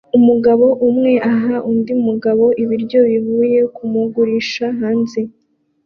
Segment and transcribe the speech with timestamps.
[0.17, 5.21] Umugabo umwe aha undi mugabo ibiryo bivuye kumugurisha hanze